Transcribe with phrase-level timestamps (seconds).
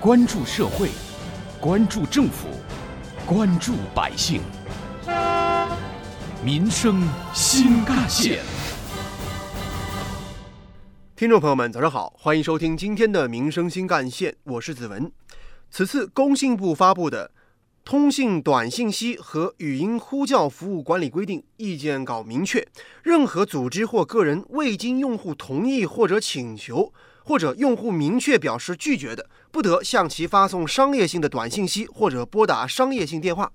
[0.00, 0.90] 关注社会，
[1.60, 2.46] 关注政府，
[3.26, 4.40] 关注百姓，
[6.40, 7.02] 民生
[7.34, 8.38] 新干线。
[11.16, 15.10] 听众朋友们，早上好，欢迎收听今天的《民生新干线》，我是子文。
[15.68, 17.26] 此次工信部发布的
[17.84, 22.64] 《通信短信息和语音呼叫服务管理规定》意见稿明确，
[23.02, 26.92] 任何组织或个人未经用户同意或者请求，
[27.28, 33.52] 或者用户明确表示拒绝的，不得向其发送商业性的短信息或者拨打商业性电话。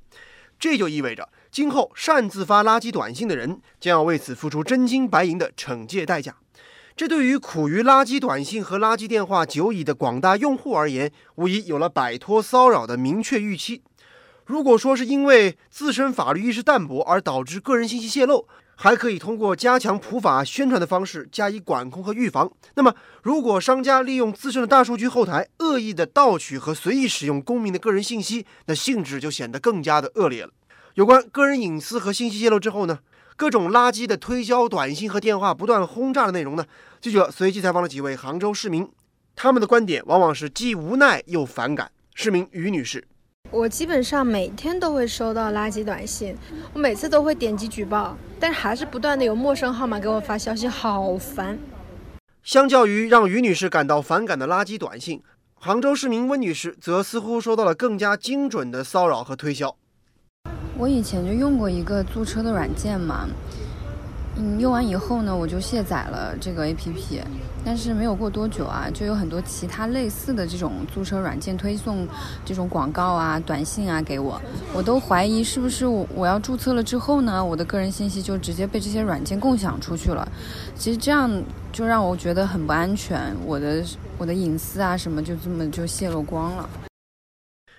[0.60, 6.36] 这就意味着，今后擅自发垃圾短信的人将要为此付出真金白银的惩戒代价。
[6.96, 13.82] 这对于苦于垃圾短信和垃圾电话久矣的广大用户而言，无疑有了摆脱骚扰的明确预期。
[14.46, 22.52] 如果说是因为自身法律意识淡薄而导致个人信息泄露，还可以通过加强普法宣传的方式加以管控和预防。
[22.76, 30.52] 那么，如果商家利用自身的大数据后台恶意的盗取和随意使用公民的个人信息，那性质就显得更加的恶劣了。
[30.96, 33.00] 有关个人隐私和信息泄露之后呢？
[33.36, 36.66] 各种垃圾的推销短信和电话不断轰炸的内容呢？
[37.02, 38.88] 记者随机采访了几位杭州市民，
[39.36, 41.92] 他们的观点往往是既无奈又反感。
[42.14, 43.08] 市民于女士：
[43.54, 46.36] 我基本上每天都会收到垃圾短信，
[46.74, 51.60] 我每次都会点击举报，但是还是不断的有陌生号码给我发消息，好烦。
[52.42, 55.22] 相较于让于女士感到反感的垃圾短信，
[55.54, 59.76] 杭州市民温女士则似乎收到了更加精准的骚扰和推销。
[60.76, 63.30] 我以前就用过一个租车的软件嘛，
[64.36, 67.22] 嗯，用完以后呢，我就卸载了这个 APP，
[67.64, 72.08] 但是没有过多久啊，就有很多其他类似的这种租车软件推送
[72.44, 74.42] 这种广告啊、短信啊给我，
[74.74, 80.28] 我都怀疑是不是我我要注册了之后呢，我的个人信息就直接被这些软件共享出去了。
[80.76, 81.30] 其实这样
[81.72, 83.84] 就让我觉得很不安全，我的
[84.18, 86.68] 我的隐私啊什么就这么就泄露光了。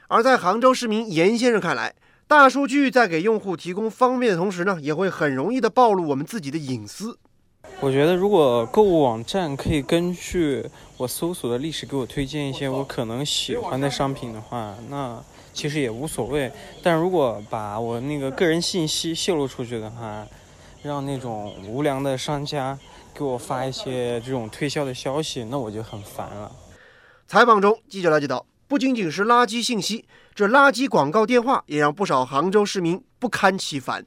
[0.07, 1.93] 而在杭州市民严先生看来，
[2.27, 7.19] 大数据在给用户提供方便的同时呢，也会很容易的暴露我们自己的隐私。
[7.81, 10.65] 我觉得，如果购物网站可以根据
[10.97, 16.51] 我搜索的历史给我推荐一些我可能喜欢的商品的话，那其实也无所谓。
[16.83, 20.27] 但如果把我那个个人信息泄露出去的话，
[20.83, 22.79] 让那种无良的商家
[23.15, 26.51] 给我发一些这种推销的消息，那我就很烦了。
[27.29, 28.47] 采访中，记者了解到。
[28.67, 34.05] 不仅仅是垃圾信息，这垃圾广告电话也让不少杭州市民不堪其烦。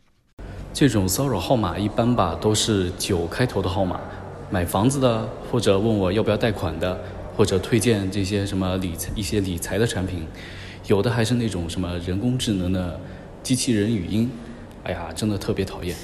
[0.74, 4.02] 这种骚扰号码一般吧都是九开头的号码，
[4.50, 7.02] 买房子的，或者问我要不要贷款的，
[7.38, 10.28] 或者推荐这些什么理财一些理财的产品，
[10.88, 13.00] 有的还是那种什么人工智能的
[13.42, 14.30] 机器人语音，
[14.84, 15.96] 哎呀，真的特别讨厌。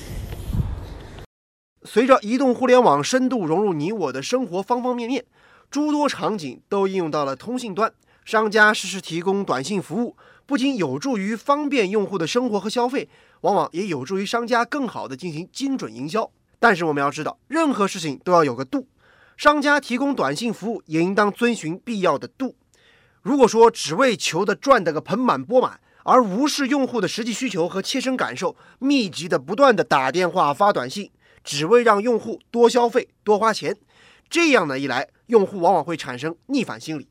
[1.84, 5.26] 随着移动互联网深度融入你我的生活方方面面，
[5.70, 7.92] 诸多场景都应用到了通信端。
[8.26, 13.10] 商家实时提供短信服务，不仅有助于方便用户的生活和消费，
[13.42, 16.32] 往往也有助于商家更好地进行精准营销。
[16.60, 18.88] 但是我们要知道，任何事情都要有个度，
[19.36, 22.56] 商家提供短信服务也应当遵循必要的度。
[23.22, 31.12] 如果说只为求得赚得个盆满钵满，而无视用户的实际需求和切身感受，密集的不断的打电话发短信，
[31.44, 33.78] 只为让用户多消费多花钱，
[34.30, 37.08] 这样呢一来，用户往往会产生逆反心理。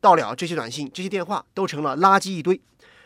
[0.00, 2.60] 到了，这些短信、这些电话都成了垃圾一堆，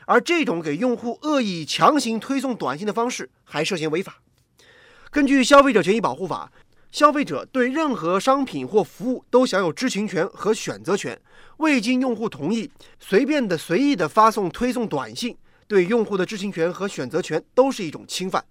[0.06, 4.21] 而这种给用户恶意强行推送短信的方式还涉嫌违法。
[5.10, 6.50] 根据《消费者权益保护法》，
[6.91, 11.21] 消费者对任何商品或服务都享有知情权和选择权，
[11.56, 18.44] 未经用户同意，随便的、随意的发送、推送短信，对用户的知情权和选择权都是一种侵犯。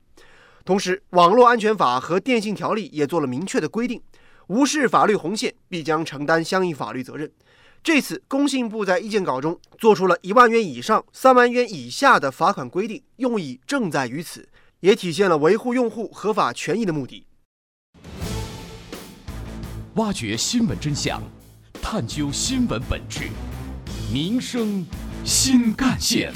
[0.65, 4.01] 同时，《网络安全法》和《电信条例》也做了明确的规定，
[4.47, 7.29] 无视法律红线，必将承担相应法律责任。
[7.83, 14.47] 这次工信部在意见稿中做出了一万元以上三万元以下的罚款规定，用意正在于此，
[14.79, 17.27] 也体现了维护用户合法权益的目的。
[19.95, 21.21] 挖掘新闻真相，
[21.81, 23.27] 探究新闻本质，
[24.13, 24.85] 民生
[25.25, 26.31] 新干线。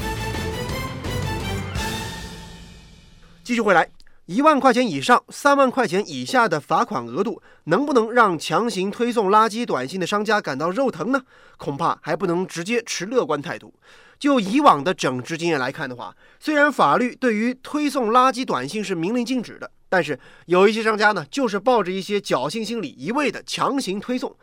[3.41, 3.89] 继续回来。
[4.27, 11.21] 一万块钱以上、三万块钱以下的罚款额度，能不能让强行推送垃圾短信的商家感到肉疼呢？
[11.55, 13.73] 恐怕还不能直接持乐观态度。
[14.19, 24.35] 就以往的整治经验来看的话，虽然法律对于推送垃圾短信是明令禁止的，但是有一些商家呢，就是抱着一些侥幸心理，一味的强行推送。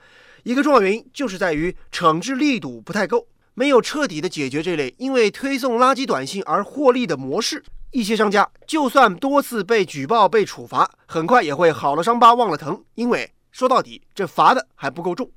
[0.44, 7.62] 一个重要原因就是在于惩治力度不太够，没有彻底的解决这类因为推送垃圾短信而获利的模式。
[7.94, 15.30] 一些商家就算多次被举报、被处罚，很快也会好了伤疤忘了疼，因为说到底，这罚的还不够重。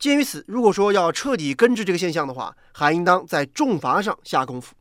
[0.00, 4.74] 鉴于此，如果说要彻底根治这个现象的话，还应当在重罚上下功夫。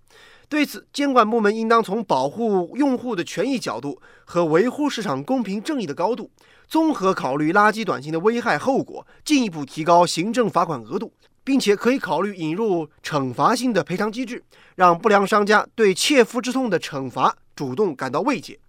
[0.49, 6.31] 对此，监管部门应当从保护用户的权益角度和维护市场公平正义的高度，
[6.67, 14.43] 综合考虑垃圾短信的危害后果，进一步提高行政罚款额度，并且可以考虑引入惩罚性的赔偿机制，
[14.75, 18.59] 让不良商家对切肤之痛的惩罚主动感到慰藉。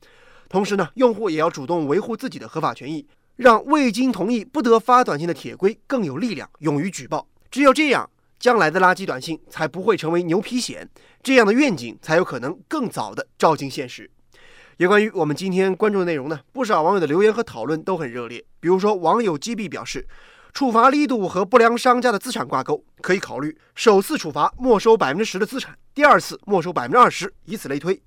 [0.48, 7.26] 同时呢，用户也要主动维护自己的合法权益，让未经同意不得发短信的铁规更有力量，勇于举报。
[7.50, 8.08] 只有这样。
[8.38, 10.84] 将来的垃圾短信才不会成为牛皮癣，
[11.22, 14.10] 这样的愿景才有可能更早的照进现实。
[14.78, 18.44] 有关于我们今天关注的内容呢，不少网友的留言和讨论都很热烈。
[18.58, 20.04] 比如说，网友击毙表示，
[20.52, 28.00] 处罚力度和不良商家的资产挂钩，可以考虑首次处罚没收百分之十的资产，第二次没收百分之二十，以此类推。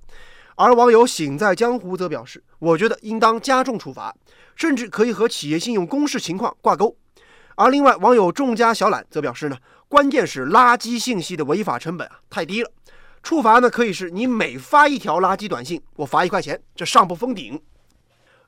[0.55, 4.15] 而网友醒在江湖则表示，我觉得应当加重处罚，
[4.55, 6.95] 甚至可以和企业信用公示情况挂钩。
[7.55, 9.57] 而另外网友众家小懒则表示呢。
[9.87, 12.71] 关键是垃圾信息的违法成本啊太低了，
[13.21, 17.61] 处罚呢可以是你每发一条垃圾短信，我罚一块钱，这上不封顶。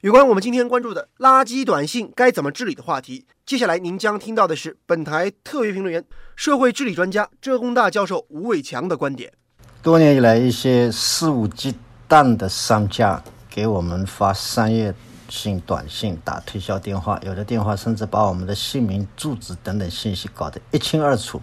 [0.02, 6.04] 有关我们今天关注的垃圾短信该怎么治理的话题，接下来您将听到的是本台特别评论员、
[6.36, 9.34] 社会治理专家浙工大教授吴伟强的观点。
[9.82, 11.74] 多年以来，一些肆无忌
[12.08, 14.94] 惮的商家给我们发商业。
[15.30, 21.42] 性短信、打推销电话，有的电话甚至把我们的姓名、住址等等信息搞得一清二楚，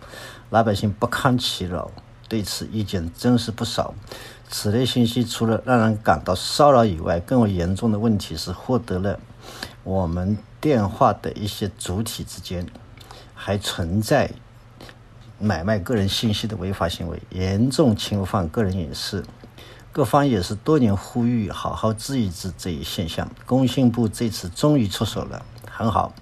[0.49, 1.91] 老百姓不堪其扰。
[2.29, 3.95] 对此意见真是不少。
[4.49, 9.19] 此类信息除了让人感到骚扰以外，更为严重的问题是获得了
[9.83, 12.67] 我们电话的一些主体之间
[13.35, 14.31] 还存在
[15.39, 19.25] 买卖个人信息的违法行为，严重侵犯个人隐私。
[19.93, 23.31] 各方也是多年呼吁，好好治一治这一现象。
[23.47, 26.13] 工信部这次终于出手了，很好。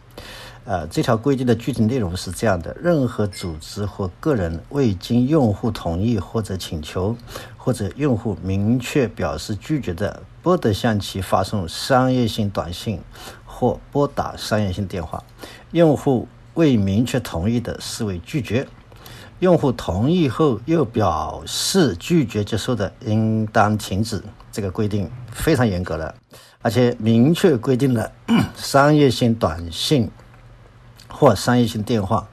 [0.65, 7.17] 呃，这条规定的具体内容是这样的：任何组织或个人未经用户同意或者请求，
[7.57, 13.01] 或者用户明确表示拒绝的，不得向其发送商业性短信
[13.45, 15.23] 或拨打商业性电话。
[15.73, 18.67] 用户未明确同意的，视为拒绝。
[19.41, 24.23] 用户同意后又表示拒绝接受的，应当停止。
[24.53, 26.15] 这个规定非常严格了，
[26.61, 28.13] 而且明确规定了
[28.55, 30.09] 商业性短信
[31.13, 32.27] 或商业性电话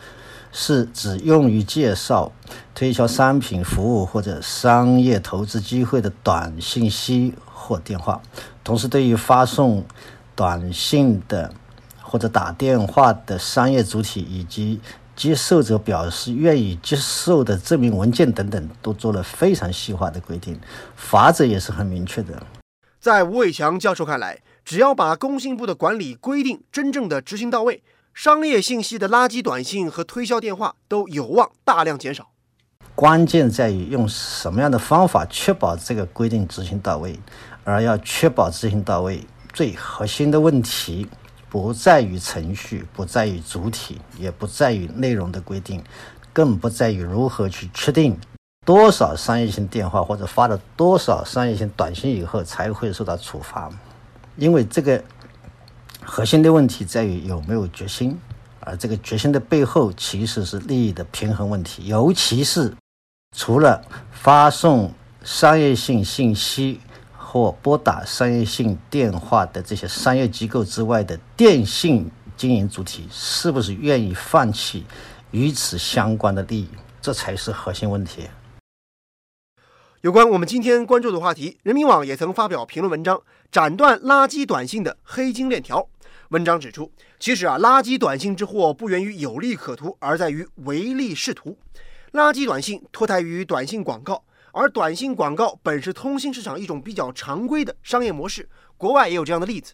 [0.51, 2.31] 是指用于介绍、
[2.73, 8.19] 推销商品、服务或者商业投资机会的短信息或电话。
[8.63, 9.85] 同时，对于发送
[10.35, 11.53] 短信的
[12.01, 14.79] 或者打电话的商业主体以及
[15.15, 20.59] 接受者表示愿意接受的证明文件等等，都做了非常细化的规定，
[20.95, 22.41] 法则也是很明确的。
[22.99, 27.83] 在吴伟强教授看来，只要把工信部的管理规定真正的执行到位，
[28.21, 32.31] 商业信息的垃圾短信和推销电话都有望大量减少。
[32.93, 37.17] 关键在于用什么样的方法确保这个规定执行到位，
[37.63, 41.07] 而要确保执行到位，最核心的问题。
[41.47, 45.81] 不在于程序，不在于主体，也不在于内容的规定，
[46.33, 48.19] 更不在于如何去确定
[48.65, 53.69] 多少商业性电话或者发了多少商业性短信以后才会受到处罚。
[54.35, 55.01] 因为这个
[56.09, 58.19] 核心的问题在于有没有决心，
[58.61, 62.73] 而这个决心的背后其实是利益的平衡问题，尤其是
[63.37, 63.79] 除了
[64.11, 64.91] 发送
[65.23, 66.81] 商业性信息。
[67.31, 74.83] 或拨打商业性电话的这些商业机构之外的电信经营主体，是不是愿意放弃
[75.29, 76.69] 与此相关的利益？
[76.99, 78.23] 这才是核心问题。
[80.01, 85.85] 有关我们今天关注的话题，人民网也曾发表评论文章，斩断垃圾短信的黑金链条。
[86.29, 86.89] 文章指出，
[87.19, 91.57] 其实啊，垃圾短信之祸不源于有利可图，而在于唯利是图。
[92.13, 94.23] 垃圾短信脱胎于短信广告。
[94.53, 99.73] 而短信广告本是通信市场一种比较常规的商业模式，国外也有这样的例子。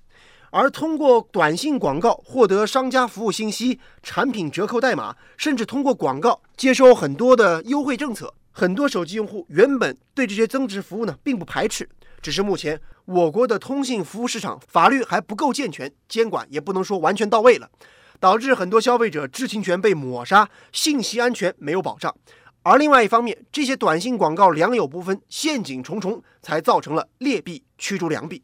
[0.50, 11.90] 而通过短信广告获得商家服务信息、产品折扣代码，甚至通过广告接收很多的优惠政策，很多手机用户原本对这些增值服务呢并不排斥，
[12.22, 17.70] 只是目前我国的通信服务市场法律还不够健全，监管也不能说完全到位了，
[18.18, 22.16] 导致很多消费者知情权被抹杀，信息安全没有保障。
[22.64, 28.42] 而另外一方面，这些短信广告良莠不分，陷阱重重，才造成了劣币驱逐良币。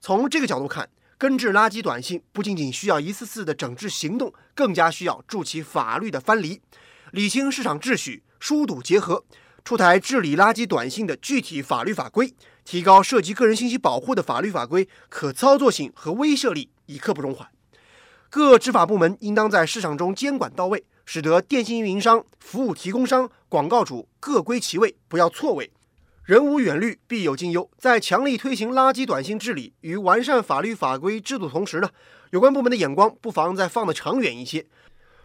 [0.00, 6.60] 从这个角度看，根治垃圾短信不仅仅需要一次次的整治行动，更加需要筑起法律的藩篱，
[7.12, 9.24] 理清市场秩序，疏堵结合，
[9.64, 12.32] 出台治理垃圾短信的具体法律法规，
[12.64, 17.48] 提高涉及个人信息保护的法律法规可操作性和威慑力，已刻不容缓。
[18.30, 20.84] 各执法部门应当在市场中监管到位。
[21.04, 25.72] 使得电信运营商、服务提供商、广告主各归其位，不要错位。
[26.22, 27.68] 人无远虑，必有近忧。
[27.76, 31.90] 在强力推行垃圾短信治理与完善法律法规制度同时呢，
[32.30, 34.66] 有关部门的眼光不妨再放得长远一些。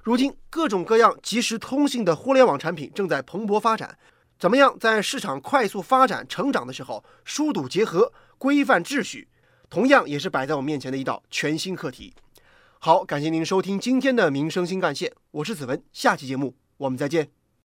[0.04, 3.98] 如今，各种各样即时通信的互联网产品正在蓬勃发展，
[4.40, 9.28] 怎么样在市场快速发展成长的时候疏堵结合、规范秩序，
[9.70, 12.14] 同样也是摆在我面前的一道全新课题。
[12.80, 17.41] 好，感谢您收听今天的民生新干线，我是子文，下期节目我们再见。